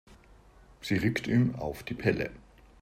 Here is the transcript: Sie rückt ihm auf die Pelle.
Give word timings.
Sie 0.81 0.95
rückt 0.97 1.27
ihm 1.27 1.53
auf 1.57 1.83
die 1.83 1.93
Pelle. 1.93 2.31